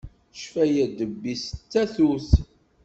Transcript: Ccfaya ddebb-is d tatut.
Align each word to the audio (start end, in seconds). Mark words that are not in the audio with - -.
Ccfaya 0.37 0.85
ddebb-is 0.89 1.43
d 1.51 1.63
tatut. 1.71 2.29